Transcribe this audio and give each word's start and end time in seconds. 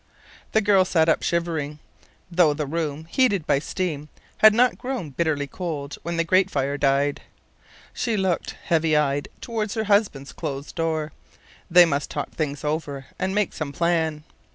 The 0.53 0.61
girl 0.61 0.83
sat 0.83 1.07
up 1.07 1.21
shivering, 1.21 1.77
though 2.31 2.55
the 2.55 2.65
room, 2.65 3.05
heated 3.05 3.45
by 3.45 3.59
steam, 3.59 4.09
had 4.39 4.51
not 4.51 4.79
grown 4.79 5.11
bitterly 5.11 5.45
cold 5.45 5.99
when 6.01 6.17
the 6.17 6.23
grate 6.23 6.49
fire 6.49 6.75
died. 6.75 7.21
She 7.93 8.17
looked, 8.17 8.55
heavy 8.63 8.97
eyed, 8.97 9.27
toward 9.41 9.71
her 9.73 9.83
husband's 9.83 10.33
closed 10.33 10.73
door. 10.73 11.11
They 11.69 11.85
must 11.85 12.09
talk 12.09 12.31
things 12.31 12.63
over, 12.63 13.05
and 13.19 13.35
make 13.35 13.53
some 13.53 13.71
plan. 13.71 14.23